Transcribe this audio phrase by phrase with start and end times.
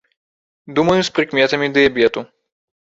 [0.79, 2.29] Думаю, з прыкметамі дыябету.